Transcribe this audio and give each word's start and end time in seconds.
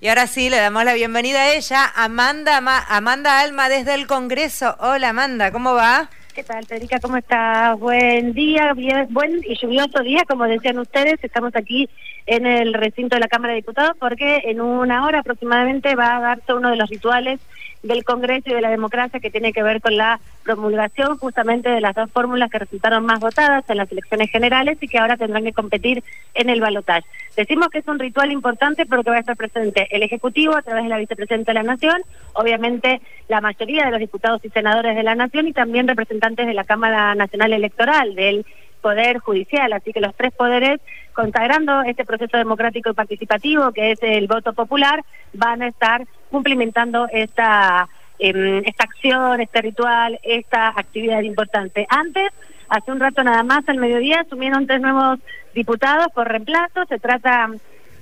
Y 0.00 0.08
ahora 0.08 0.26
sí, 0.26 0.50
le 0.50 0.56
damos 0.56 0.84
la 0.84 0.94
bienvenida 0.94 1.42
a 1.42 1.52
ella, 1.52 1.92
Amanda, 1.94 2.60
Amanda 2.88 3.40
Alma 3.40 3.68
desde 3.68 3.94
el 3.94 4.06
Congreso. 4.06 4.76
Hola 4.80 5.10
Amanda, 5.10 5.52
¿cómo 5.52 5.74
va? 5.74 6.08
¿Qué 6.34 6.42
tal, 6.42 6.66
Federica? 6.66 6.98
¿Cómo 6.98 7.16
estás? 7.16 7.78
Buen 7.78 8.32
día, 8.32 8.72
bien, 8.74 9.06
buen 9.10 9.40
y 9.46 9.56
lluvioso 9.56 10.02
día, 10.02 10.24
como 10.28 10.44
decían 10.44 10.78
ustedes. 10.80 11.22
Estamos 11.22 11.54
aquí 11.54 11.88
en 12.26 12.44
el 12.44 12.74
recinto 12.74 13.14
de 13.14 13.20
la 13.20 13.28
Cámara 13.28 13.52
de 13.52 13.60
Diputados 13.60 13.96
porque 14.00 14.42
en 14.46 14.60
una 14.60 15.06
hora 15.06 15.20
aproximadamente 15.20 15.94
va 15.94 16.16
a 16.16 16.20
darse 16.20 16.52
uno 16.52 16.70
de 16.70 16.76
los 16.76 16.90
rituales 16.90 17.38
del 17.84 18.02
Congreso 18.02 18.50
y 18.50 18.54
de 18.54 18.60
la 18.60 18.70
democracia 18.70 19.20
que 19.20 19.30
tiene 19.30 19.52
que 19.52 19.62
ver 19.62 19.80
con 19.80 19.96
la 19.96 20.18
promulgación 20.42 21.16
justamente 21.18 21.68
de 21.68 21.80
las 21.80 21.94
dos 21.94 22.10
fórmulas 22.10 22.50
que 22.50 22.58
resultaron 22.58 23.04
más 23.04 23.20
votadas 23.20 23.64
en 23.68 23.76
las 23.76 23.92
elecciones 23.92 24.30
generales 24.30 24.78
y 24.80 24.88
que 24.88 24.98
ahora 24.98 25.16
tendrán 25.16 25.44
que 25.44 25.52
competir 25.52 26.02
en 26.34 26.48
el 26.48 26.60
balotaje. 26.60 27.06
Decimos 27.36 27.68
que 27.68 27.78
es 27.78 27.88
un 27.88 27.98
ritual 27.98 28.32
importante 28.32 28.86
porque 28.86 29.10
va 29.10 29.16
a 29.16 29.20
estar 29.20 29.36
presente 29.36 29.86
el 29.90 30.02
Ejecutivo 30.02 30.56
a 30.56 30.62
través 30.62 30.84
de 30.84 30.90
la 30.90 30.98
Vicepresidenta 30.98 31.52
de 31.52 31.54
la 31.54 31.62
Nación, 31.62 32.02
obviamente 32.32 33.00
la 33.28 33.40
mayoría 33.40 33.84
de 33.84 33.90
los 33.90 34.00
diputados 34.00 34.44
y 34.44 34.50
senadores 34.50 34.96
de 34.96 35.02
la 35.02 35.14
Nación 35.14 35.46
y 35.46 35.52
también 35.52 35.86
representantes 35.86 36.46
de 36.46 36.54
la 36.54 36.64
Cámara 36.64 37.14
Nacional 37.14 37.52
Electoral, 37.52 38.14
del 38.14 38.46
Poder 38.84 39.18
Judicial, 39.18 39.72
así 39.72 39.94
que 39.94 40.02
los 40.02 40.14
tres 40.14 40.30
poderes 40.34 40.78
consagrando 41.14 41.80
este 41.84 42.04
proceso 42.04 42.36
democrático 42.36 42.90
y 42.90 42.92
participativo 42.92 43.72
que 43.72 43.92
es 43.92 43.98
el 44.02 44.26
voto 44.26 44.52
popular, 44.52 45.02
van 45.32 45.62
a 45.62 45.68
estar 45.68 46.06
cumplimentando 46.30 47.08
esta, 47.10 47.88
em, 48.18 48.62
esta 48.66 48.84
acción, 48.84 49.40
este 49.40 49.62
ritual, 49.62 50.20
esta 50.22 50.68
actividad 50.68 51.22
importante. 51.22 51.86
Antes, 51.88 52.28
hace 52.68 52.92
un 52.92 53.00
rato 53.00 53.24
nada 53.24 53.42
más, 53.42 53.66
al 53.68 53.78
mediodía, 53.78 54.20
asumieron 54.20 54.66
tres 54.66 54.82
nuevos 54.82 55.18
diputados 55.54 56.08
por 56.14 56.28
reemplazo. 56.28 56.84
Se 56.86 56.98
trata 56.98 57.48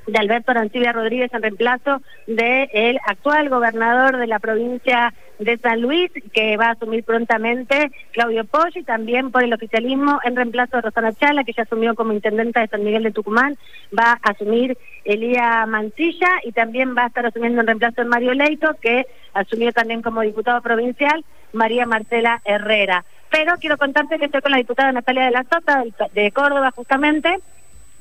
de 0.09 0.19
Alberto 0.19 0.51
Arancibia 0.51 0.93
Rodríguez 0.93 1.33
en 1.33 1.43
reemplazo 1.43 2.03
del 2.27 2.69
el 2.73 2.99
actual 3.07 3.49
gobernador 3.49 4.17
de 4.17 4.27
la 4.27 4.41
provincia 4.41 5.15
de 5.39 5.59
San 5.59 5.81
Luis, 5.81 6.11
que 6.33 6.57
va 6.57 6.67
a 6.67 6.73
asumir 6.73 7.05
prontamente 7.05 7.91
Claudio 8.13 8.45
Poggi, 8.45 8.83
también 8.85 9.31
por 9.31 9.43
el 9.43 9.53
oficialismo 9.53 10.21
en 10.25 10.37
reemplazo 10.37 10.77
de 10.77 10.83
Rosana 10.83 11.13
Chala, 11.13 11.45
que 11.45 11.53
ya 11.53 11.65
asumió 11.65 11.95
como 11.95 12.13
intendenta 12.13 12.61
de 12.61 12.69
San 12.69 12.85
Miguel 12.85 13.03
de 13.03 13.11
Tucumán, 13.11 13.57
va 13.97 14.19
a 14.23 14.31
asumir 14.31 14.77
Elía 15.05 15.67
Mancilla 15.67 16.29
y 16.45 16.53
también 16.53 16.97
va 16.97 17.05
a 17.05 17.07
estar 17.09 17.27
asumiendo 17.27 17.61
en 17.61 17.67
reemplazo 17.67 18.03
de 18.03 18.09
Mario 18.09 18.35
Leito, 18.35 18.75
que 18.81 19.07
asumió 19.35 19.73
también 19.73 20.03
como 20.03 20.21
diputado 20.21 20.61
provincial 20.63 21.25
María 21.53 21.87
Marcela 21.87 22.41
Herrera. 22.45 23.05
Pero 23.31 23.55
quiero 23.59 23.79
contarte 23.79 24.19
que 24.19 24.27
estoy 24.27 24.43
con 24.43 24.53
la 24.53 24.59
diputada 24.59 24.93
Natalia 24.93 25.25
de 25.25 25.31
la 25.31 25.45
Sota, 25.45 25.83
de 26.13 26.33
Córdoba 26.33 26.71
justamente, 26.75 27.39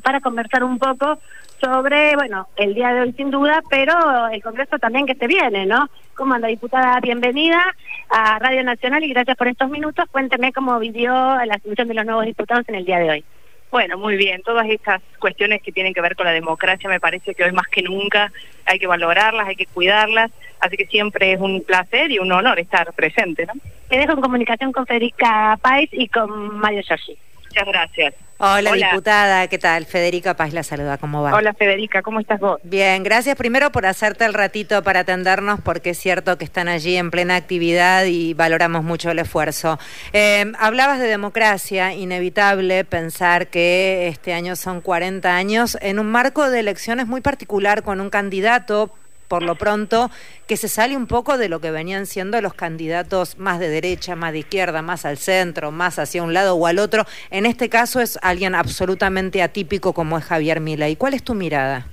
para 0.01 0.21
conversar 0.21 0.63
un 0.63 0.77
poco 0.79 1.19
sobre, 1.61 2.15
bueno, 2.15 2.47
el 2.55 2.73
día 2.73 2.93
de 2.93 3.01
hoy 3.01 3.13
sin 3.13 3.29
duda, 3.29 3.61
pero 3.69 4.27
el 4.29 4.41
Congreso 4.41 4.79
también 4.79 5.05
que 5.05 5.15
se 5.15 5.27
viene, 5.27 5.65
¿no? 5.65 5.89
¿Cómo 6.15 6.33
anda, 6.33 6.47
diputada? 6.47 6.99
Bienvenida 6.99 7.61
a 8.09 8.39
Radio 8.39 8.63
Nacional 8.63 9.03
y 9.03 9.09
gracias 9.09 9.37
por 9.37 9.47
estos 9.47 9.69
minutos. 9.69 10.05
Cuénteme 10.11 10.51
cómo 10.51 10.79
vivió 10.79 11.11
la 11.11 11.55
asunción 11.55 11.87
de 11.87 11.93
los 11.93 12.05
nuevos 12.05 12.25
diputados 12.25 12.67
en 12.67 12.75
el 12.75 12.85
día 12.85 12.99
de 12.99 13.09
hoy. 13.09 13.25
Bueno, 13.71 13.97
muy 13.97 14.17
bien. 14.17 14.41
Todas 14.43 14.67
estas 14.69 15.01
cuestiones 15.17 15.61
que 15.61 15.71
tienen 15.71 15.93
que 15.93 16.01
ver 16.01 16.15
con 16.15 16.25
la 16.25 16.33
democracia 16.33 16.89
me 16.89 16.99
parece 16.99 17.33
que 17.33 17.43
hoy 17.45 17.53
más 17.53 17.67
que 17.67 17.81
nunca 17.81 18.31
hay 18.65 18.77
que 18.77 18.87
valorarlas, 18.87 19.47
hay 19.47 19.55
que 19.55 19.65
cuidarlas. 19.65 20.29
Así 20.59 20.75
que 20.75 20.85
siempre 20.87 21.31
es 21.33 21.39
un 21.39 21.63
placer 21.63 22.11
y 22.11 22.19
un 22.19 22.31
honor 22.31 22.59
estar 22.59 22.91
presente, 22.93 23.45
¿no? 23.45 23.53
Te 23.87 23.97
dejo 23.97 24.11
en 24.13 24.21
comunicación 24.21 24.73
con 24.73 24.85
Federica 24.85 25.57
Páez 25.61 25.89
y 25.93 26.07
con 26.09 26.57
Mario 26.59 26.81
Giorgi. 26.83 27.17
Muchas 27.45 27.65
gracias. 27.65 28.13
Hola, 28.43 28.73
diputada, 28.73 29.47
¿qué 29.47 29.59
tal? 29.59 29.85
Federica 29.85 30.35
Paz 30.35 30.51
la 30.51 30.63
saluda, 30.63 30.97
¿cómo 30.97 31.21
va? 31.21 31.35
Hola 31.35 31.53
Federica, 31.53 32.01
¿cómo 32.01 32.19
estás 32.19 32.39
vos? 32.39 32.59
Bien, 32.63 33.03
gracias 33.03 33.35
primero 33.35 33.71
por 33.71 33.85
hacerte 33.85 34.25
el 34.25 34.33
ratito 34.33 34.81
para 34.81 35.01
atendernos, 35.01 35.59
porque 35.61 35.91
es 35.91 35.99
cierto 35.99 36.39
que 36.39 36.45
están 36.45 36.67
allí 36.67 36.95
en 36.97 37.11
plena 37.11 37.35
actividad 37.35 38.05
y 38.05 38.33
valoramos 38.33 38.83
mucho 38.83 39.11
el 39.11 39.19
esfuerzo. 39.19 39.77
Eh, 40.11 40.51
hablabas 40.57 40.97
de 40.97 41.05
democracia, 41.05 41.93
inevitable 41.93 42.83
pensar 42.83 43.49
que 43.49 44.07
este 44.07 44.33
año 44.33 44.55
son 44.55 44.81
40 44.81 45.35
años 45.35 45.77
en 45.79 45.99
un 45.99 46.07
marco 46.07 46.49
de 46.49 46.61
elecciones 46.61 47.05
muy 47.05 47.21
particular 47.21 47.83
con 47.83 48.01
un 48.01 48.09
candidato 48.09 48.91
por 49.31 49.43
lo 49.43 49.55
pronto, 49.55 50.11
que 50.45 50.57
se 50.57 50.67
sale 50.67 50.97
un 50.97 51.07
poco 51.07 51.37
de 51.37 51.47
lo 51.47 51.61
que 51.61 51.71
venían 51.71 52.05
siendo 52.05 52.41
los 52.41 52.53
candidatos 52.53 53.37
más 53.37 53.61
de 53.61 53.69
derecha, 53.69 54.13
más 54.13 54.33
de 54.33 54.39
izquierda, 54.39 54.81
más 54.81 55.05
al 55.05 55.15
centro, 55.15 55.71
más 55.71 55.99
hacia 55.99 56.21
un 56.21 56.33
lado 56.33 56.55
o 56.55 56.67
al 56.67 56.79
otro. 56.79 57.05
En 57.29 57.45
este 57.45 57.69
caso 57.69 58.01
es 58.01 58.19
alguien 58.23 58.55
absolutamente 58.55 59.41
atípico 59.41 59.93
como 59.93 60.17
es 60.17 60.25
Javier 60.25 60.61
¿Y 60.61 60.97
¿Cuál 60.97 61.13
es 61.13 61.23
tu 61.23 61.33
mirada? 61.33 61.85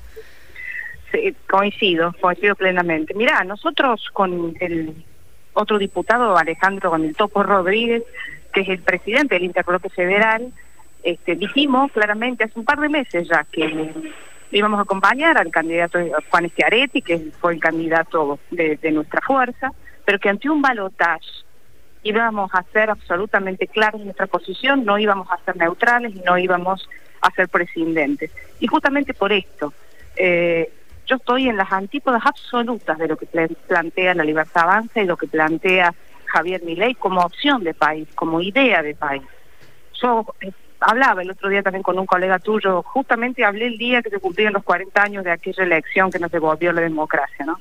Sí, 1.12 1.32
coincido, 1.48 2.12
coincido 2.20 2.56
plenamente. 2.56 3.14
Mira, 3.14 3.44
nosotros 3.44 4.08
con 4.12 4.56
el 4.58 4.92
otro 5.52 5.78
diputado, 5.78 6.36
Alejandro 6.36 6.90
con 6.90 7.04
el 7.04 7.14
Topo 7.14 7.44
Rodríguez, 7.44 8.02
que 8.52 8.62
es 8.62 8.68
el 8.68 8.80
presidente 8.80 9.36
del 9.36 9.44
Interbloque 9.44 9.90
Federal, 9.90 10.52
este, 11.04 11.36
dijimos 11.36 11.92
claramente 11.92 12.42
hace 12.42 12.58
un 12.58 12.64
par 12.64 12.80
de 12.80 12.88
meses 12.88 13.28
ya 13.28 13.44
que 13.44 13.92
íbamos 14.50 14.78
a 14.78 14.82
acompañar 14.82 15.38
al 15.38 15.50
candidato 15.50 15.98
Juan 16.30 16.48
Schiaretti, 16.48 17.02
que 17.02 17.30
fue 17.40 17.54
el 17.54 17.60
candidato 17.60 18.38
de, 18.50 18.78
nuestra 18.92 19.20
fuerza, 19.20 19.72
pero 20.04 20.18
que 20.18 20.28
ante 20.28 20.48
un 20.48 20.62
balotaje 20.62 21.26
íbamos 22.02 22.50
a 22.54 22.62
ser 22.72 22.90
absolutamente 22.90 23.66
claros 23.66 24.00
en 24.00 24.06
nuestra 24.06 24.26
posición, 24.26 24.84
no 24.84 24.98
íbamos 24.98 25.28
a 25.30 25.38
ser 25.44 25.56
neutrales 25.56 26.14
y 26.14 26.20
no 26.20 26.38
íbamos 26.38 26.88
a 27.20 27.30
ser 27.32 27.48
presidentes. 27.48 28.30
Y 28.60 28.66
justamente 28.66 29.12
por 29.14 29.32
esto, 29.32 29.74
eh, 30.16 30.72
yo 31.06 31.16
estoy 31.16 31.48
en 31.48 31.56
las 31.56 31.72
antípodas 31.72 32.22
absolutas 32.24 32.98
de 32.98 33.08
lo 33.08 33.16
que 33.16 33.26
plantea 33.66 34.14
la 34.14 34.24
Libertad 34.24 34.64
Avanza 34.64 35.00
y 35.00 35.06
lo 35.06 35.16
que 35.16 35.26
plantea 35.26 35.94
Javier 36.26 36.62
Milei 36.62 36.94
como 36.94 37.22
opción 37.22 37.64
de 37.64 37.74
país, 37.74 38.08
como 38.14 38.40
idea 38.40 38.82
de 38.82 38.94
país. 38.94 39.22
Yo 39.94 40.24
hablaba 40.80 41.22
el 41.22 41.30
otro 41.30 41.48
día 41.48 41.62
también 41.62 41.82
con 41.82 41.98
un 41.98 42.06
colega 42.06 42.38
tuyo, 42.38 42.82
justamente 42.82 43.44
hablé 43.44 43.66
el 43.66 43.78
día 43.78 44.02
que 44.02 44.10
se 44.10 44.20
cumplían 44.20 44.52
los 44.52 44.64
40 44.64 45.02
años 45.02 45.24
de 45.24 45.30
aquella 45.30 45.64
elección 45.64 46.10
que 46.10 46.18
nos 46.18 46.30
devolvió 46.30 46.72
la 46.72 46.82
democracia, 46.82 47.44
¿no? 47.44 47.58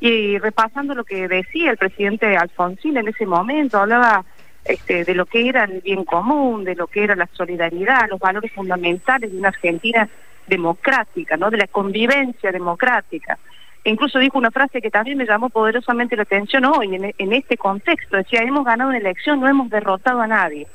Y 0.00 0.38
repasando 0.38 0.94
lo 0.94 1.04
que 1.04 1.28
decía 1.28 1.70
el 1.70 1.76
presidente 1.76 2.36
Alfonsín 2.36 2.96
en 2.96 3.08
ese 3.08 3.24
momento, 3.24 3.78
hablaba 3.78 4.24
este, 4.64 5.04
de 5.04 5.14
lo 5.14 5.26
que 5.26 5.48
era 5.48 5.64
el 5.64 5.80
bien 5.80 6.04
común, 6.04 6.64
de 6.64 6.74
lo 6.74 6.86
que 6.86 7.04
era 7.04 7.14
la 7.14 7.28
solidaridad, 7.32 8.08
los 8.08 8.20
valores 8.20 8.52
fundamentales 8.52 9.30
de 9.30 9.38
una 9.38 9.48
Argentina 9.48 10.08
democrática, 10.46 11.36
¿no? 11.36 11.50
De 11.50 11.56
la 11.56 11.66
convivencia 11.68 12.50
democrática 12.50 13.38
incluso 13.84 14.18
dijo 14.18 14.38
una 14.38 14.50
frase 14.50 14.80
que 14.80 14.90
también 14.90 15.18
me 15.18 15.26
llamó 15.26 15.50
poderosamente 15.50 16.16
la 16.16 16.22
atención 16.22 16.64
hoy, 16.64 16.94
en, 16.94 17.32
este 17.32 17.56
contexto, 17.56 18.16
decía, 18.16 18.42
hemos 18.42 18.64
ganado 18.64 18.90
una 18.90 18.98
elección, 18.98 19.40
no 19.40 19.48
hemos 19.48 19.70
derrotado 19.70 20.20
a 20.20 20.26
nadie. 20.26 20.66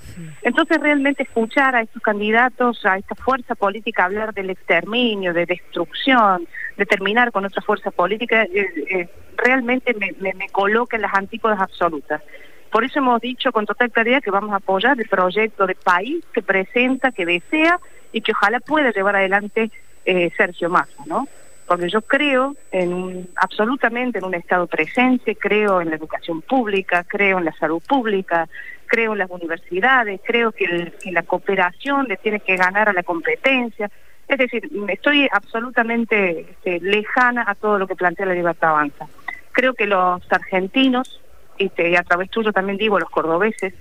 Entonces 0.42 0.78
realmente 0.80 1.24
escuchar 1.24 1.76
a 1.76 1.82
estos 1.82 2.02
candidatos, 2.02 2.86
a 2.86 2.98
esta 2.98 3.16
fuerza 3.16 3.56
política 3.56 4.06
hablar 4.06 4.34
del 4.34 4.50
exterminio, 4.50 5.34
de 5.34 5.46
destrucción, 5.46 6.48
de 6.76 6.86
terminar 6.86 7.32
con 7.32 7.44
nuestra 7.44 7.62
fuerza 7.62 7.92
política, 7.92 8.44
eh, 8.44 8.68
eh, 8.90 9.10
realmente 9.38 9.94
me, 9.94 10.14
me 10.34 10.50
coloca 10.50 10.98
en 10.98 11.04
las 11.04 11.14
antípodas 11.14 11.60
absolutas. 11.60 12.22
Por 12.72 12.84
eso 12.84 13.00
hemos 13.00 13.22
dicho 13.22 13.52
con 13.52 13.66
total 13.66 13.92
claridad 13.92 14.22
que 14.22 14.32
vamos 14.32 14.52
a 14.52 14.58
apoyar 14.58 15.00
el 15.00 15.08
proyecto 15.08 15.66
de 15.66 15.76
país 15.76 16.24
que 16.34 16.42
presenta, 16.42 17.12
que 17.12 17.26
desea 17.26 17.80
y 18.12 18.22
que 18.22 18.34
ojalá 18.34 18.60
pueda 18.60 18.92
llevar 18.92 19.16
adelante 19.16 19.72
eh, 20.06 20.32
Sergio 20.36 20.70
Massa, 20.70 21.04
¿no? 21.06 21.28
Porque 21.68 21.90
yo 21.90 22.02
creo 22.02 22.56
en 22.72 23.28
absolutamente 23.36 24.20
en 24.20 24.26
un 24.26 24.34
Estado 24.34 24.68
presente, 24.68 25.36
creo 25.36 25.82
en 25.82 25.90
la 25.90 25.98
educación 25.98 26.42
pública, 26.42 27.04
creo 27.04 27.40
en 27.40 27.46
la 27.46 27.54
salud 27.54 27.82
pública, 27.86 28.48
creo 28.86 29.12
en 29.12 29.20
las 29.20 29.30
universidades, 29.30 30.22
creo 30.26 30.54
que, 30.54 30.94
la 31.12 31.24
cooperación 31.24 32.08
le 32.08 32.16
tiene 32.16 32.40
que 32.40 32.56
ganar 32.56 32.88
a 32.88 32.94
la 32.94 33.04
competencia. 33.04 33.92
Es 34.30 34.38
decir, 34.38 34.70
estoy 34.88 35.28
absolutamente 35.32 36.48
este, 36.52 36.80
lejana 36.80 37.44
a 37.46 37.56
todo 37.56 37.78
lo 37.78 37.88
que 37.88 37.96
plantea 37.96 38.26
la 38.26 38.34
libertad 38.34 38.70
avanza. 38.70 39.06
Creo 39.52 39.74
que 39.74 39.88
los 39.88 40.22
argentinos, 40.32 41.22
este, 41.58 41.90
y 41.90 41.96
a 41.98 42.04
través 42.04 42.30
tuyo 42.30 42.54
también 42.54 42.78
digo 42.78 42.98
los 42.98 43.10
cordobeses, 43.10 43.74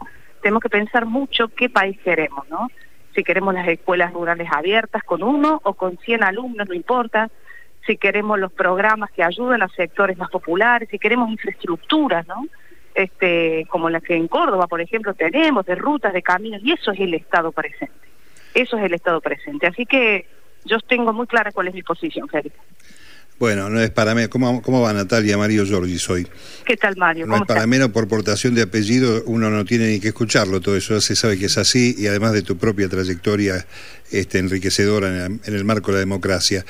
tenemos 0.43 0.60
que 0.60 0.70
pensar 0.70 1.06
mucho 1.06 1.49
qué 1.49 1.69
país 1.69 1.99
queremos, 2.00 2.49
¿no? 2.49 2.69
Si 3.14 3.22
queremos 3.22 3.55
las 3.55 3.69
escuelas 3.69 4.12
rurales 4.12 4.49
abiertas 4.52 5.02
con 5.05 5.22
uno 5.22 5.60
o 5.62 5.75
con 5.75 5.99
100 5.99 6.25
alumnos, 6.25 6.69
no 6.69 6.75
importa 6.75 7.31
si 7.86 7.96
queremos 7.96 8.38
los 8.38 8.52
programas 8.52 9.10
que 9.12 9.22
ayuden 9.22 9.62
a 9.62 9.68
sectores 9.68 10.18
más 10.18 10.30
populares, 10.30 10.88
si 10.90 10.98
queremos 10.98 11.30
infraestructuras, 11.30 12.26
¿no? 12.26 12.46
Este, 12.94 13.66
como 13.68 13.90
la 13.90 14.00
que 14.00 14.16
en 14.16 14.26
Córdoba, 14.26 14.66
por 14.66 14.80
ejemplo, 14.80 15.14
tenemos, 15.14 15.66
de 15.66 15.74
rutas, 15.74 16.12
de 16.12 16.22
caminos, 16.22 16.62
y 16.64 16.72
eso 16.72 16.92
es 16.92 17.00
el 17.00 17.14
Estado 17.14 17.52
presente. 17.52 17.92
Eso 18.54 18.78
es 18.78 18.84
el 18.84 18.94
Estado 18.94 19.20
presente. 19.20 19.66
Así 19.66 19.84
que 19.84 20.26
yo 20.64 20.80
tengo 20.80 21.12
muy 21.12 21.26
clara 21.26 21.52
cuál 21.52 21.68
es 21.68 21.74
mi 21.74 21.82
posición, 21.82 22.26
Federica. 22.28 22.58
Bueno, 23.38 23.68
no 23.68 23.80
es 23.80 23.90
para 23.90 24.14
menos. 24.14 24.30
¿Cómo, 24.30 24.62
¿Cómo, 24.62 24.80
va 24.80 24.94
Natalia 24.94 25.36
Mario 25.36 25.66
Giorgi 25.66 25.98
hoy? 26.08 26.26
¿Qué 26.64 26.78
tal, 26.78 26.96
Mario? 26.96 27.26
No 27.26 27.36
es 27.36 27.42
para 27.42 27.66
menos 27.66 27.90
por 27.90 28.08
portación 28.08 28.54
de 28.54 28.62
apellido, 28.62 29.22
uno 29.26 29.50
no 29.50 29.66
tiene 29.66 29.88
ni 29.88 30.00
que 30.00 30.08
escucharlo, 30.08 30.62
todo 30.62 30.74
eso 30.74 30.94
ya 30.94 31.02
se 31.02 31.14
sabe 31.16 31.38
que 31.38 31.46
es 31.46 31.58
así 31.58 31.94
y 31.98 32.06
además 32.06 32.32
de 32.32 32.40
tu 32.40 32.56
propia 32.56 32.88
trayectoria 32.88 33.66
este, 34.10 34.38
enriquecedora 34.38 35.26
en 35.26 35.40
el 35.44 35.64
marco 35.66 35.88
de 35.88 35.96
la 35.96 36.00
democracia. 36.00 36.64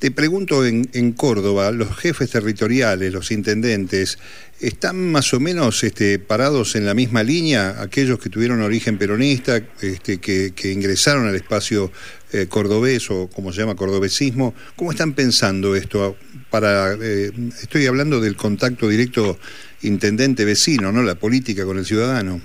Te 0.00 0.10
pregunto, 0.10 0.64
en, 0.64 0.88
en, 0.94 1.12
Córdoba, 1.12 1.70
los 1.72 1.94
jefes 1.94 2.30
territoriales, 2.30 3.12
los 3.12 3.30
intendentes, 3.30 4.18
¿están 4.58 5.12
más 5.12 5.34
o 5.34 5.40
menos 5.40 5.84
este, 5.84 6.18
parados 6.18 6.74
en 6.74 6.86
la 6.86 6.94
misma 6.94 7.22
línea? 7.22 7.82
Aquellos 7.82 8.18
que 8.18 8.30
tuvieron 8.30 8.62
origen 8.62 8.96
peronista, 8.96 9.60
este, 9.82 10.16
que, 10.16 10.54
que, 10.56 10.72
ingresaron 10.72 11.28
al 11.28 11.34
espacio 11.34 11.92
eh, 12.32 12.46
cordobés 12.48 13.10
o 13.10 13.28
como 13.28 13.52
se 13.52 13.60
llama 13.60 13.74
cordobesismo, 13.74 14.54
¿cómo 14.74 14.90
están 14.90 15.12
pensando 15.12 15.76
esto? 15.76 16.16
Para, 16.48 16.94
eh, 16.94 17.30
estoy 17.60 17.84
hablando 17.84 18.22
del 18.22 18.36
contacto 18.36 18.88
directo 18.88 19.38
intendente-vecino, 19.82 20.92
¿no? 20.92 21.02
La 21.02 21.16
política 21.16 21.66
con 21.66 21.76
el 21.76 21.84
ciudadano. 21.84 22.40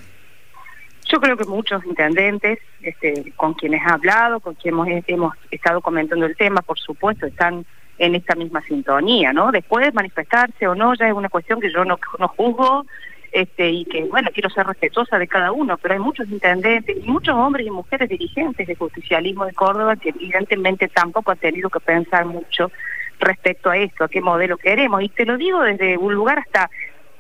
Yo 1.06 1.20
creo 1.20 1.38
que 1.38 1.46
muchos 1.46 1.86
intendentes 1.86 2.60
este, 2.82 3.34
con 3.36 3.54
quienes 3.54 3.82
he 3.82 3.92
hablado, 3.92 4.40
con 4.40 4.56
quienes 4.56 4.88
hemos, 4.88 5.04
hemos 5.08 5.34
estado 5.52 5.82
comentando 5.82 6.26
el 6.26 6.36
tema, 6.36 6.62
por 6.62 6.80
supuesto, 6.80 7.26
están 7.26 7.66
en 7.98 8.16
esta 8.16 8.36
misma 8.36 8.62
sintonía, 8.64 9.32
¿no? 9.32 9.52
Después 9.52 9.94
manifestarse 9.94 10.68
o 10.68 10.76
no 10.76 10.94
ya 10.96 11.08
es 11.08 11.14
una 11.14 11.30
cuestión 11.30 11.62
que 11.62 11.72
yo 11.72 11.86
no, 11.86 11.98
no 12.20 12.28
juzgo 12.30 12.86
este, 13.32 13.70
y 13.70 13.86
que, 13.86 14.06
bueno, 14.06 14.30
quiero 14.34 14.50
ser 14.50 14.66
respetuosa 14.66 15.20
de 15.20 15.28
cada 15.28 15.52
uno, 15.52 15.78
pero 15.78 15.94
hay 15.94 16.00
muchos 16.00 16.30
intendentes 16.30 16.96
y 16.98 17.02
muchos 17.02 17.36
hombres 17.36 17.68
y 17.68 17.70
mujeres 17.70 18.10
dirigentes 18.10 18.66
de 18.66 18.76
justicialismo 18.76 19.46
de 19.46 19.54
Córdoba 19.54 19.96
que 19.98 20.10
evidentemente 20.10 20.88
tampoco 20.88 21.32
han 21.32 21.38
tenido 21.38 21.70
que 21.70 21.80
pensar 21.80 22.26
mucho 22.26 22.72
respecto 23.20 23.70
a 23.70 23.78
esto, 23.78 24.04
a 24.06 24.10
qué 24.10 24.22
modelo 24.22 24.58
queremos. 24.58 25.02
Y 25.04 25.10
te 25.10 25.26
lo 25.26 25.38
digo 25.38 25.62
desde 25.62 25.98
un 25.98 26.14
lugar 26.14 26.40
hasta 26.40 26.70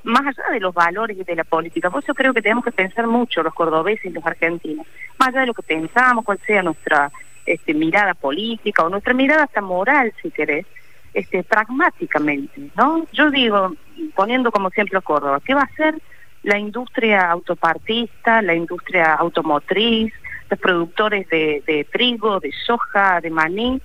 más 0.05 0.21
allá 0.21 0.49
de 0.51 0.59
los 0.59 0.73
valores 0.73 1.17
y 1.17 1.23
de 1.23 1.35
la 1.35 1.43
política. 1.43 1.89
Por 1.89 2.03
eso 2.03 2.13
creo 2.13 2.33
que 2.33 2.41
tenemos 2.41 2.63
que 2.63 2.71
pensar 2.71 3.07
mucho 3.07 3.43
los 3.43 3.53
cordobeses 3.53 4.05
y 4.05 4.09
los 4.09 4.25
argentinos, 4.25 4.85
más 5.17 5.29
allá 5.29 5.41
de 5.41 5.47
lo 5.47 5.53
que 5.53 5.63
pensamos, 5.63 6.23
cuál 6.23 6.39
sea 6.45 6.61
nuestra 6.61 7.11
este, 7.45 7.73
mirada 7.73 8.13
política 8.13 8.83
o 8.83 8.89
nuestra 8.89 9.13
mirada 9.13 9.43
hasta 9.43 9.61
moral, 9.61 10.13
si 10.21 10.31
querés, 10.31 10.65
este, 11.13 11.43
pragmáticamente, 11.43 12.69
¿no? 12.75 13.05
Yo 13.13 13.31
digo, 13.31 13.73
poniendo 14.15 14.51
como 14.51 14.67
ejemplo 14.67 15.01
Córdoba, 15.01 15.39
¿qué 15.43 15.53
va 15.53 15.61
a 15.61 15.65
hacer 15.73 15.95
la 16.43 16.59
industria 16.59 17.31
autopartista, 17.31 18.41
la 18.41 18.53
industria 18.53 19.15
automotriz, 19.15 20.13
los 20.49 20.59
productores 20.59 21.27
de, 21.29 21.63
de 21.65 21.87
trigo, 21.91 22.39
de 22.39 22.51
soja, 22.65 23.19
de 23.21 23.31
maní, 23.31 23.81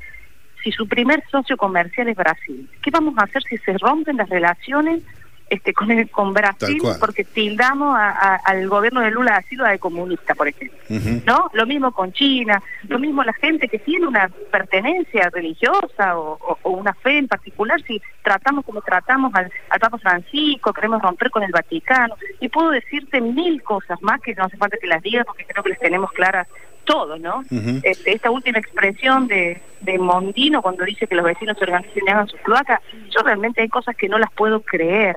si 0.62 0.70
su 0.72 0.86
primer 0.86 1.24
socio 1.30 1.56
comercial 1.56 2.08
es 2.08 2.16
Brasil? 2.16 2.68
¿Qué 2.82 2.90
vamos 2.90 3.14
a 3.16 3.22
hacer 3.22 3.42
si 3.44 3.56
se 3.58 3.78
rompen 3.78 4.18
las 4.18 4.28
relaciones 4.28 5.02
este, 5.50 5.74
con, 5.74 5.90
el, 5.90 6.08
con 6.08 6.32
Brasil 6.32 6.80
porque 6.98 7.24
tildamos 7.24 7.98
al 7.98 8.68
gobierno 8.68 9.00
de 9.00 9.10
Lula 9.10 9.36
así 9.36 9.56
lo 9.56 9.64
de 9.64 9.78
comunista, 9.78 10.34
por 10.34 10.48
ejemplo. 10.48 10.78
¿No? 11.26 11.50
Lo 11.52 11.66
mismo 11.66 11.92
con 11.92 12.12
China, 12.12 12.62
lo 12.88 12.98
mismo 12.98 13.22
la 13.22 13.32
gente 13.34 13.68
que 13.68 13.78
tiene 13.78 14.06
una 14.06 14.28
pertenencia 14.50 15.28
religiosa 15.32 16.16
o, 16.18 16.58
una 16.62 16.94
fe 16.94 17.18
en 17.18 17.28
particular, 17.28 17.82
si 17.82 18.00
tratamos 18.22 18.64
como 18.64 18.80
tratamos 18.80 19.34
al, 19.34 19.52
al, 19.68 19.80
Papa 19.80 19.98
Francisco, 19.98 20.72
queremos 20.72 21.02
romper 21.02 21.30
con 21.30 21.42
el 21.42 21.50
Vaticano, 21.50 22.16
y 22.40 22.48
puedo 22.48 22.70
decirte 22.70 23.20
mil 23.20 23.62
cosas 23.62 24.00
más 24.02 24.20
que 24.20 24.34
no 24.34 24.44
hace 24.44 24.56
falta 24.56 24.78
que 24.80 24.86
las 24.86 25.02
diga 25.02 25.24
porque 25.24 25.44
creo 25.44 25.62
que 25.62 25.70
les 25.70 25.80
tenemos 25.80 26.12
claras 26.12 26.46
todo, 26.84 27.18
¿no? 27.18 27.44
este, 27.82 28.12
esta 28.14 28.30
última 28.30 28.58
expresión 28.58 29.28
de, 29.28 29.60
de 29.80 29.98
Mondino 29.98 30.62
cuando 30.62 30.84
dice 30.84 31.06
que 31.06 31.14
los 31.14 31.24
vecinos 31.24 31.56
se 31.58 31.64
organicen 31.64 32.02
y 32.06 32.10
hagan 32.10 32.28
sus 32.28 32.40
cloacas, 32.40 32.80
yo 33.10 33.22
realmente 33.22 33.62
hay 33.62 33.68
cosas 33.68 33.96
que 33.96 34.08
no 34.08 34.18
las 34.18 34.30
puedo 34.32 34.60
creer. 34.60 35.16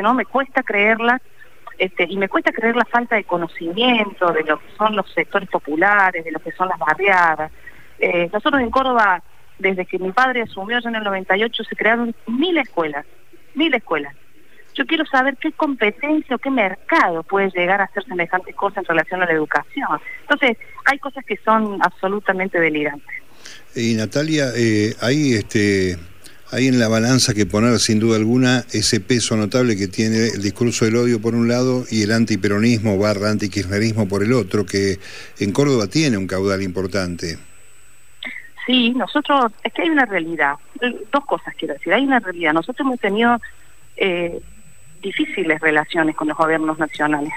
¿No? 0.00 0.14
Me 0.14 0.24
cuesta 0.24 0.62
creerla, 0.62 1.20
este, 1.78 2.06
y 2.08 2.16
me 2.16 2.28
cuesta 2.28 2.52
creer 2.52 2.76
la 2.76 2.84
falta 2.84 3.16
de 3.16 3.24
conocimiento 3.24 4.32
de 4.32 4.44
lo 4.44 4.58
que 4.58 4.66
son 4.78 4.94
los 4.94 5.10
sectores 5.12 5.48
populares, 5.48 6.24
de 6.24 6.30
lo 6.30 6.38
que 6.38 6.52
son 6.52 6.68
las 6.68 6.78
barriadas. 6.78 7.50
Eh, 7.98 8.30
nosotros 8.32 8.62
en 8.62 8.70
Córdoba, 8.70 9.22
desde 9.58 9.84
que 9.84 9.98
mi 9.98 10.12
padre 10.12 10.42
asumió 10.42 10.78
ya 10.78 10.88
en 10.88 10.96
el 10.96 11.04
98, 11.04 11.64
se 11.64 11.76
crearon 11.76 12.14
mil 12.26 12.56
escuelas, 12.58 13.04
mil 13.54 13.74
escuelas. 13.74 14.14
Yo 14.74 14.86
quiero 14.86 15.04
saber 15.04 15.36
qué 15.36 15.52
competencia 15.52 16.36
o 16.36 16.38
qué 16.38 16.50
mercado 16.50 17.22
puede 17.24 17.50
llegar 17.50 17.80
a 17.80 17.84
hacer 17.84 18.04
semejantes 18.04 18.54
cosas 18.54 18.78
en 18.78 18.84
relación 18.84 19.22
a 19.22 19.26
la 19.26 19.32
educación. 19.32 20.00
Entonces, 20.22 20.56
hay 20.86 20.98
cosas 20.98 21.24
que 21.26 21.36
son 21.44 21.78
absolutamente 21.82 22.58
delirantes. 22.58 23.22
Y 23.74 23.94
Natalia, 23.94 24.46
eh, 24.56 24.94
hay 25.00 25.34
este 25.34 25.98
hay 26.52 26.68
en 26.68 26.78
la 26.78 26.86
balanza 26.86 27.32
que 27.32 27.46
poner 27.46 27.78
sin 27.78 27.98
duda 27.98 28.16
alguna 28.16 28.64
ese 28.72 29.00
peso 29.00 29.36
notable 29.36 29.74
que 29.74 29.88
tiene 29.88 30.28
el 30.28 30.42
discurso 30.42 30.84
del 30.84 30.96
odio 30.96 31.20
por 31.20 31.34
un 31.34 31.48
lado 31.48 31.84
y 31.90 32.02
el 32.02 32.12
antiperonismo 32.12 32.98
barra 32.98 33.30
antikirchnerismo 33.30 34.06
por 34.06 34.22
el 34.22 34.34
otro, 34.34 34.66
que 34.66 34.98
en 35.40 35.50
Córdoba 35.50 35.86
tiene 35.86 36.18
un 36.18 36.26
caudal 36.26 36.62
importante. 36.62 37.38
Sí, 38.66 38.90
nosotros, 38.90 39.50
es 39.64 39.72
que 39.72 39.82
hay 39.82 39.88
una 39.88 40.04
realidad, 40.04 40.56
dos 41.10 41.24
cosas 41.24 41.54
quiero 41.58 41.74
decir, 41.74 41.92
hay 41.92 42.04
una 42.04 42.20
realidad, 42.20 42.52
nosotros 42.52 42.86
hemos 42.86 43.00
tenido 43.00 43.40
eh, 43.96 44.38
difíciles 45.00 45.58
relaciones 45.58 46.14
con 46.14 46.28
los 46.28 46.36
gobiernos 46.36 46.78
nacionales 46.78 47.32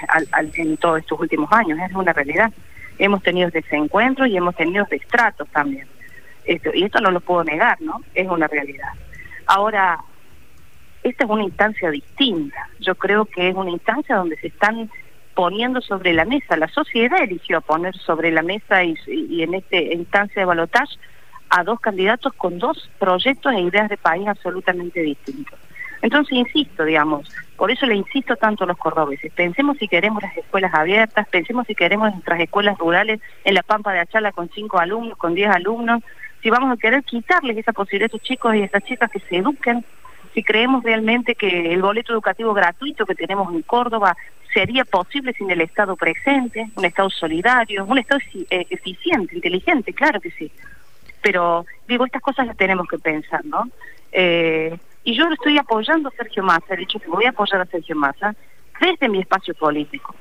en 0.54 0.76
todos 0.76 1.00
estos 1.00 1.18
últimos 1.18 1.50
años, 1.52 1.78
es 1.78 1.96
una 1.96 2.12
realidad. 2.12 2.52
Hemos 2.98 3.22
tenido 3.22 3.50
desencuentros 3.50 4.28
y 4.28 4.36
hemos 4.36 4.54
tenido 4.54 4.86
destratos 4.90 5.48
también. 5.48 5.86
Esto, 6.44 6.70
y 6.72 6.84
esto 6.84 7.00
no 7.00 7.10
lo 7.10 7.20
puedo 7.20 7.44
negar, 7.44 7.80
¿no? 7.80 8.02
Es 8.14 8.28
una 8.28 8.46
realidad. 8.46 8.88
Ahora, 9.46 9.98
esta 11.02 11.24
es 11.24 11.30
una 11.30 11.44
instancia 11.44 11.90
distinta. 11.90 12.68
Yo 12.80 12.94
creo 12.96 13.24
que 13.24 13.48
es 13.48 13.54
una 13.54 13.70
instancia 13.70 14.16
donde 14.16 14.36
se 14.38 14.48
están 14.48 14.90
poniendo 15.34 15.80
sobre 15.80 16.12
la 16.12 16.24
mesa. 16.24 16.56
La 16.56 16.68
sociedad 16.68 17.22
eligió 17.22 17.60
poner 17.60 17.96
sobre 17.96 18.32
la 18.32 18.42
mesa 18.42 18.82
y, 18.82 19.42
en 19.42 19.54
esta 19.54 19.76
instancia 19.76 20.42
de 20.42 20.46
balotaje 20.46 20.96
a 21.50 21.62
dos 21.62 21.78
candidatos 21.78 22.32
con 22.32 22.58
dos 22.58 22.90
proyectos 22.98 23.52
e 23.52 23.60
ideas 23.60 23.88
de 23.88 23.96
país 23.96 24.26
absolutamente 24.26 25.00
distintos. 25.00 25.56
Entonces, 26.02 26.32
insisto, 26.32 26.84
digamos, 26.84 27.30
por 27.56 27.70
eso 27.70 27.86
le 27.86 27.94
insisto 27.94 28.36
tanto 28.36 28.64
a 28.64 28.66
los 28.66 28.76
cordobeses, 28.76 29.32
pensemos 29.32 29.78
si 29.78 29.88
queremos 29.88 30.22
las 30.22 30.36
escuelas 30.36 30.74
abiertas, 30.74 31.26
pensemos 31.28 31.66
si 31.66 31.74
queremos 31.74 32.12
nuestras 32.12 32.40
escuelas 32.40 32.78
rurales 32.78 33.20
en 33.44 33.54
la 33.54 33.62
Pampa 33.62 33.92
de 33.92 34.00
Achala 34.00 34.32
con 34.32 34.50
cinco 34.50 34.78
alumnos, 34.78 35.16
con 35.16 35.34
diez 35.34 35.48
alumnos, 35.48 36.02
si 36.46 36.50
vamos 36.50 36.70
a 36.70 36.76
querer 36.76 37.02
quitarles 37.02 37.56
esa 37.56 37.72
posibilidad 37.72 38.04
a 38.04 38.14
estos 38.14 38.22
chicos 38.22 38.54
y 38.54 38.62
a 38.62 38.66
estas 38.66 38.84
chicas 38.84 39.10
que 39.10 39.18
se 39.18 39.38
eduquen, 39.38 39.84
si 40.32 40.44
creemos 40.44 40.84
realmente 40.84 41.34
que 41.34 41.72
el 41.72 41.82
boleto 41.82 42.12
educativo 42.12 42.54
gratuito 42.54 43.04
que 43.04 43.16
tenemos 43.16 43.52
en 43.52 43.62
Córdoba 43.62 44.16
sería 44.54 44.84
posible 44.84 45.32
sin 45.32 45.50
el 45.50 45.60
Estado 45.60 45.96
presente, 45.96 46.68
un 46.76 46.84
Estado 46.84 47.10
solidario, 47.10 47.84
un 47.84 47.98
Estado 47.98 48.20
eh, 48.48 48.64
eficiente, 48.70 49.34
inteligente, 49.34 49.92
claro 49.92 50.20
que 50.20 50.30
sí. 50.30 50.52
Pero 51.20 51.66
digo, 51.88 52.06
estas 52.06 52.22
cosas 52.22 52.46
las 52.46 52.56
tenemos 52.56 52.86
que 52.86 53.00
pensar, 53.00 53.44
¿no? 53.44 53.68
Eh, 54.12 54.78
y 55.02 55.16
yo 55.16 55.28
estoy 55.28 55.58
apoyando 55.58 56.10
a 56.10 56.12
Sergio 56.12 56.44
Massa, 56.44 56.74
he 56.74 56.76
dicho 56.76 57.00
que 57.00 57.08
voy 57.08 57.24
a 57.24 57.30
apoyar 57.30 57.60
a 57.60 57.66
Sergio 57.66 57.96
Massa 57.96 58.36
desde 58.80 59.08
mi 59.08 59.18
espacio 59.18 59.52
político 59.54 60.14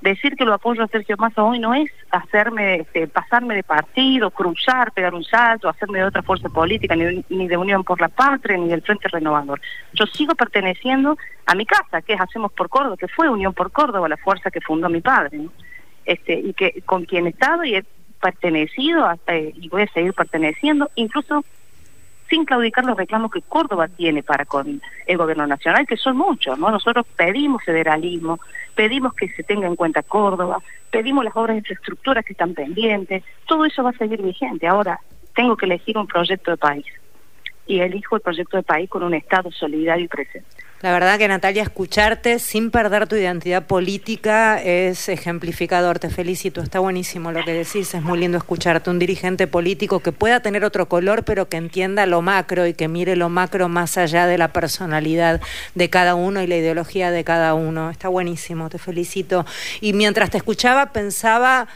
decir 0.00 0.36
que 0.36 0.44
lo 0.44 0.54
apoyo 0.54 0.82
a 0.82 0.88
Sergio 0.88 1.16
Massa 1.18 1.42
hoy 1.42 1.58
no 1.58 1.74
es 1.74 1.90
hacerme, 2.10 2.76
este, 2.76 3.06
pasarme 3.06 3.54
de 3.54 3.62
partido, 3.62 4.30
cruzar, 4.30 4.92
pegar 4.92 5.14
un 5.14 5.24
salto, 5.24 5.68
hacerme 5.68 5.98
de 5.98 6.04
otra 6.04 6.22
fuerza 6.22 6.48
política, 6.48 6.96
ni, 6.96 7.48
de 7.48 7.56
Unión 7.56 7.84
por 7.84 8.00
la 8.00 8.08
Patria, 8.08 8.56
ni 8.56 8.68
del 8.68 8.82
Frente 8.82 9.08
Renovador. 9.08 9.60
Yo 9.92 10.06
sigo 10.06 10.34
perteneciendo 10.34 11.16
a 11.46 11.54
mi 11.54 11.66
casa, 11.66 12.02
que 12.02 12.14
es 12.14 12.20
Hacemos 12.20 12.52
por 12.52 12.68
Córdoba, 12.68 12.96
que 12.96 13.08
fue 13.08 13.28
Unión 13.28 13.52
por 13.52 13.72
Córdoba, 13.72 14.08
la 14.08 14.16
fuerza 14.16 14.50
que 14.50 14.60
fundó 14.60 14.88
mi 14.88 15.00
padre, 15.00 15.40
este, 16.04 16.34
y 16.34 16.52
que 16.54 16.82
con 16.86 17.04
quien 17.04 17.26
he 17.26 17.30
estado 17.30 17.64
y 17.64 17.76
he 17.76 17.84
pertenecido 18.20 19.06
hasta, 19.06 19.36
y 19.36 19.68
voy 19.68 19.82
a 19.82 19.92
seguir 19.92 20.12
perteneciendo, 20.14 20.90
incluso 20.94 21.44
sin 22.30 22.44
claudicar 22.44 22.84
los 22.84 22.96
reclamos 22.96 23.30
que 23.32 23.42
Córdoba 23.42 23.88
tiene 23.88 24.22
para 24.22 24.46
con 24.46 24.80
el 25.06 25.16
gobierno 25.18 25.46
nacional, 25.46 25.86
que 25.86 25.96
son 25.96 26.16
muchos, 26.16 26.58
¿no? 26.58 26.70
Nosotros 26.70 27.04
pedimos 27.16 27.62
federalismo, 27.64 28.38
pedimos 28.76 29.12
que 29.14 29.28
se 29.30 29.42
tenga 29.42 29.66
en 29.66 29.74
cuenta 29.74 30.04
Córdoba, 30.04 30.62
pedimos 30.90 31.24
las 31.24 31.36
obras 31.36 31.54
de 31.54 31.58
infraestructura 31.58 32.22
que 32.22 32.32
están 32.32 32.54
pendientes, 32.54 33.24
todo 33.46 33.64
eso 33.64 33.82
va 33.82 33.90
a 33.90 33.98
seguir 33.98 34.22
vigente. 34.22 34.68
Ahora, 34.68 35.00
tengo 35.34 35.56
que 35.56 35.66
elegir 35.66 35.98
un 35.98 36.06
proyecto 36.06 36.52
de 36.52 36.56
país 36.56 36.86
y 37.66 37.80
elijo 37.80 38.16
el 38.16 38.22
proyecto 38.22 38.56
de 38.56 38.62
país 38.62 38.88
con 38.88 39.02
un 39.02 39.14
Estado 39.14 39.50
solidario 39.50 40.04
y 40.04 40.08
presente. 40.08 40.48
La 40.82 40.92
verdad 40.92 41.18
que 41.18 41.28
Natalia, 41.28 41.62
escucharte 41.62 42.38
sin 42.38 42.70
perder 42.70 43.06
tu 43.06 43.14
identidad 43.14 43.66
política 43.66 44.62
es 44.62 45.10
ejemplificador. 45.10 45.98
Te 45.98 46.08
felicito, 46.08 46.62
está 46.62 46.78
buenísimo 46.78 47.32
lo 47.32 47.44
que 47.44 47.52
decís, 47.52 47.92
es 47.92 48.00
muy 48.00 48.18
lindo 48.18 48.38
escucharte. 48.38 48.88
Un 48.88 48.98
dirigente 48.98 49.46
político 49.46 50.00
que 50.00 50.10
pueda 50.10 50.40
tener 50.40 50.64
otro 50.64 50.88
color, 50.88 51.22
pero 51.22 51.50
que 51.50 51.58
entienda 51.58 52.06
lo 52.06 52.22
macro 52.22 52.66
y 52.66 52.72
que 52.72 52.88
mire 52.88 53.14
lo 53.14 53.28
macro 53.28 53.68
más 53.68 53.98
allá 53.98 54.26
de 54.26 54.38
la 54.38 54.54
personalidad 54.54 55.42
de 55.74 55.90
cada 55.90 56.14
uno 56.14 56.42
y 56.42 56.46
la 56.46 56.56
ideología 56.56 57.10
de 57.10 57.24
cada 57.24 57.52
uno. 57.52 57.90
Está 57.90 58.08
buenísimo, 58.08 58.70
te 58.70 58.78
felicito. 58.78 59.44
Y 59.82 59.92
mientras 59.92 60.30
te 60.30 60.38
escuchaba, 60.38 60.92
pensaba 60.92 61.68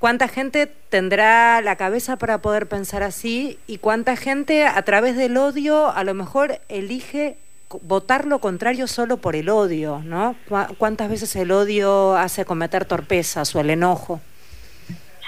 cuánta 0.00 0.26
gente 0.26 0.66
tendrá 0.88 1.60
la 1.60 1.76
cabeza 1.76 2.16
para 2.16 2.38
poder 2.38 2.66
pensar 2.66 3.04
así 3.04 3.60
y 3.68 3.78
cuánta 3.78 4.16
gente 4.16 4.66
a 4.66 4.82
través 4.82 5.16
del 5.16 5.36
odio 5.36 5.92
a 5.92 6.02
lo 6.02 6.14
mejor 6.14 6.60
elige 6.68 7.36
votar 7.82 8.26
lo 8.26 8.38
contrario 8.38 8.86
solo 8.86 9.18
por 9.18 9.36
el 9.36 9.48
odio, 9.48 10.00
¿no? 10.04 10.36
¿Cuántas 10.78 11.10
veces 11.10 11.34
el 11.36 11.50
odio 11.50 12.16
hace 12.16 12.44
cometer 12.44 12.84
torpezas 12.84 13.54
o 13.54 13.60
el 13.60 13.70
enojo? 13.70 14.20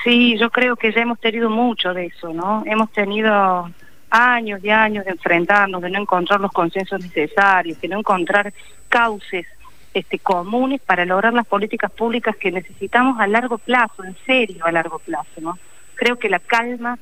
Sí, 0.02 0.38
yo 0.38 0.50
creo 0.50 0.76
que 0.76 0.92
ya 0.92 1.02
hemos 1.02 1.20
tenido 1.20 1.50
mucho 1.50 1.92
de 1.92 2.06
eso, 2.06 2.32
¿no? 2.32 2.62
Hemos 2.64 2.90
tenido 2.92 3.70
años 4.08 4.60
y 4.64 4.70
años 4.70 5.04
de 5.04 5.12
enfrentarnos, 5.12 5.82
de 5.82 5.90
no 5.90 6.00
encontrar 6.00 6.40
los 6.40 6.52
consensos 6.52 7.00
necesarios, 7.00 7.80
de 7.80 7.88
no 7.88 7.98
encontrar 7.98 8.52
cauces 8.88 9.46
este, 9.92 10.18
comunes 10.18 10.80
para 10.80 11.04
lograr 11.04 11.34
las 11.34 11.46
políticas 11.46 11.90
públicas 11.90 12.36
que 12.36 12.50
necesitamos 12.50 13.20
a 13.20 13.26
largo 13.26 13.58
plazo, 13.58 14.04
en 14.04 14.16
serio 14.24 14.64
a 14.64 14.72
largo 14.72 14.98
plazo, 14.98 15.40
¿no? 15.40 15.58
Creo 15.94 16.18
que 16.18 16.30
la 16.30 16.38
calma 16.38 16.98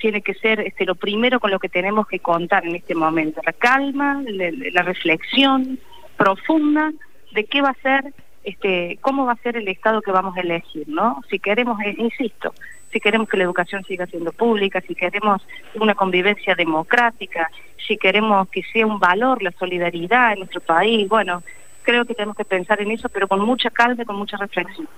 tiene 0.00 0.22
que 0.22 0.34
ser 0.34 0.60
este, 0.60 0.84
lo 0.84 0.96
primero 0.96 1.38
con 1.38 1.50
lo 1.50 1.60
que 1.60 1.68
tenemos 1.68 2.06
que 2.06 2.18
contar 2.18 2.66
en 2.66 2.74
este 2.74 2.94
momento, 2.94 3.40
la 3.44 3.52
calma, 3.52 4.22
la 4.26 4.82
reflexión 4.82 5.78
profunda 6.16 6.92
de 7.32 7.44
qué 7.44 7.62
va 7.62 7.70
a 7.70 7.74
ser 7.74 8.12
este, 8.44 8.98
cómo 9.00 9.26
va 9.26 9.32
a 9.32 9.42
ser 9.42 9.56
el 9.56 9.68
Estado 9.68 10.00
que 10.00 10.10
vamos 10.10 10.36
a 10.36 10.40
elegir, 10.40 10.88
¿no? 10.88 11.20
Si 11.28 11.38
queremos, 11.38 11.80
eh, 11.82 11.94
insisto, 11.98 12.54
si 12.92 13.00
queremos 13.00 13.28
que 13.28 13.36
la 13.36 13.44
educación 13.44 13.84
siga 13.84 14.06
siendo 14.06 14.32
pública, 14.32 14.80
si 14.80 14.94
queremos 14.94 15.42
una 15.74 15.94
convivencia 15.94 16.54
democrática, 16.54 17.50
si 17.86 17.96
queremos 17.96 18.48
que 18.48 18.62
sea 18.72 18.86
un 18.86 18.98
valor 18.98 19.42
la 19.42 19.52
solidaridad 19.52 20.32
en 20.32 20.40
nuestro 20.40 20.60
país, 20.60 21.08
bueno, 21.08 21.42
creo 21.82 22.04
que 22.04 22.14
tenemos 22.14 22.36
que 22.36 22.44
pensar 22.44 22.80
en 22.80 22.90
eso, 22.90 23.08
pero 23.08 23.28
con 23.28 23.40
mucha 23.40 23.70
calma 23.70 24.02
y 24.02 24.06
con 24.06 24.16
mucha 24.16 24.36
reflexión. 24.36 24.88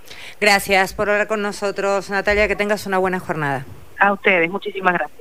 Gracias 0.41 0.95
por 0.95 1.11
hablar 1.11 1.27
con 1.27 1.43
nosotros, 1.43 2.11
Natalia, 2.11 2.49
que 2.49 2.57
tengas 2.57 2.87
una 2.87 2.99
buena 2.99 3.19
jornada. 3.19 3.65
A 4.03 4.13
ustedes, 4.13 4.51
muchísimas 4.51 4.95
gracias. 4.95 5.21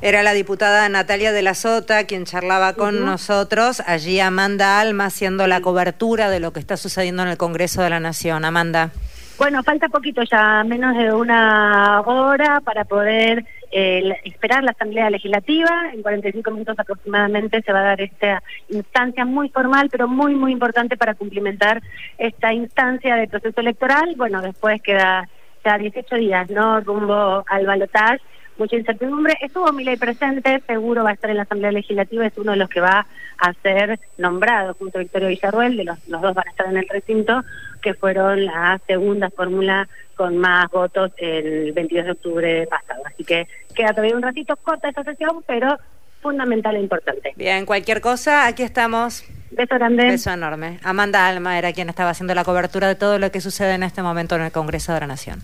Era 0.00 0.22
la 0.22 0.32
diputada 0.34 0.88
Natalia 0.88 1.32
de 1.32 1.42
la 1.42 1.54
Sota 1.54 2.04
quien 2.04 2.24
charlaba 2.24 2.74
con 2.74 3.04
nosotros. 3.04 3.82
Allí 3.84 4.20
Amanda 4.20 4.80
Alma 4.80 5.06
haciendo 5.06 5.48
la 5.48 5.60
cobertura 5.60 6.30
de 6.30 6.38
lo 6.38 6.52
que 6.52 6.60
está 6.60 6.76
sucediendo 6.76 7.24
en 7.24 7.28
el 7.28 7.36
Congreso 7.36 7.82
de 7.82 7.90
la 7.90 7.98
Nación. 7.98 8.44
Amanda. 8.44 8.92
Bueno, 9.36 9.64
falta 9.64 9.88
poquito 9.88 10.22
ya, 10.22 10.62
menos 10.64 10.96
de 10.96 11.12
una 11.12 12.02
hora 12.02 12.60
para 12.60 12.84
poder 12.84 13.44
eh, 13.72 14.14
esperar 14.24 14.62
la 14.62 14.70
Asamblea 14.70 15.10
Legislativa. 15.10 15.90
En 15.92 16.02
45 16.02 16.50
minutos 16.52 16.78
aproximadamente 16.78 17.62
se 17.62 17.72
va 17.72 17.80
a 17.80 17.84
dar 17.84 18.00
esta 18.00 18.44
instancia 18.68 19.24
muy 19.24 19.48
formal, 19.48 19.88
pero 19.90 20.06
muy, 20.06 20.36
muy 20.36 20.52
importante 20.52 20.96
para 20.96 21.14
cumplimentar 21.14 21.82
esta 22.16 22.52
instancia 22.52 23.16
de 23.16 23.26
proceso 23.26 23.60
electoral. 23.60 24.14
Bueno, 24.16 24.40
después 24.40 24.80
queda 24.82 25.28
ya 25.64 25.78
18 25.78 26.16
días, 26.16 26.50
¿no? 26.50 26.80
Rumbo 26.80 27.44
al 27.46 27.66
balotaje 27.66 28.20
mucha 28.60 28.76
incertidumbre. 28.76 29.34
Estuvo 29.40 29.72
Milei 29.72 29.96
presente, 29.96 30.62
seguro 30.66 31.02
va 31.02 31.10
a 31.10 31.12
estar 31.14 31.30
en 31.30 31.38
la 31.38 31.42
Asamblea 31.42 31.72
Legislativa, 31.72 32.26
es 32.26 32.36
uno 32.36 32.52
de 32.52 32.58
los 32.58 32.68
que 32.68 32.80
va 32.80 33.06
a 33.38 33.52
ser 33.54 33.98
nombrado 34.18 34.74
junto 34.74 34.98
a 34.98 35.00
Victorio 35.00 35.28
Villarruel, 35.28 35.76
de 35.78 35.84
los, 35.84 35.98
dos 36.06 36.34
van 36.34 36.46
a 36.46 36.50
estar 36.50 36.66
en 36.66 36.76
el 36.76 36.86
recinto, 36.88 37.42
que 37.80 37.94
fueron 37.94 38.44
la 38.44 38.78
segunda 38.86 39.30
fórmula 39.30 39.88
con 40.14 40.36
más 40.36 40.70
votos 40.70 41.10
el 41.16 41.72
22 41.72 42.04
de 42.04 42.12
octubre 42.12 42.66
pasado. 42.66 43.02
Así 43.06 43.24
que 43.24 43.48
queda 43.74 43.90
todavía 43.90 44.14
un 44.14 44.22
ratito 44.22 44.54
corta 44.56 44.90
esa 44.90 45.02
sesión, 45.02 45.42
pero 45.46 45.78
fundamental 46.20 46.76
e 46.76 46.80
importante. 46.80 47.32
Bien, 47.36 47.66
cualquier 47.66 48.00
cosa, 48.00 48.46
aquí 48.46 48.62
estamos. 48.62 49.24
Beso 49.50 49.74
grande. 49.74 50.04
Beso 50.04 50.30
enorme. 50.30 50.78
Amanda 50.82 51.26
Alma 51.26 51.58
era 51.58 51.72
quien 51.72 51.88
estaba 51.88 52.10
haciendo 52.10 52.34
la 52.34 52.44
cobertura 52.44 52.88
de 52.88 52.94
todo 52.94 53.18
lo 53.18 53.30
que 53.32 53.40
sucede 53.40 53.74
en 53.74 53.82
este 53.82 54.02
momento 54.02 54.36
en 54.36 54.42
el 54.42 54.52
Congreso 54.52 54.92
de 54.94 55.00
la 55.00 55.06
Nación. 55.06 55.42